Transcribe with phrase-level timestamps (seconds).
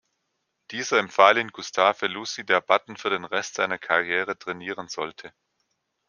[0.71, 5.31] Dieser empfahl ihn Gustave Lussi, der Button für den Rest seiner Karriere trainieren sollte.